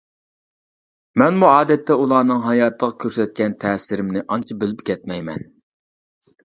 مەنمۇ 1.21 1.49
ئادەتتە 1.57 1.99
ئۇلارنىڭ 2.05 2.41
ھاياتىغا 2.47 2.97
كۆرسەتكەن 3.05 3.57
تەسىرىمنى 3.67 4.27
ئانچە 4.27 4.63
بىلىپ 4.65 4.85
كەتمەيمەن. 4.91 5.49